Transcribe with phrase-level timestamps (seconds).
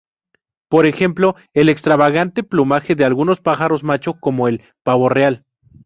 [0.67, 5.45] Por ejemplo, el extravagante plumaje de algunos pájaros macho como el pavo real.